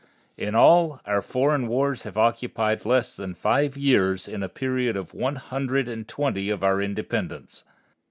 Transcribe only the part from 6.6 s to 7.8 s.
our independence.